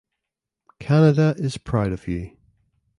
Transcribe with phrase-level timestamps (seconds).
[0.79, 2.35] Canada is proud of you.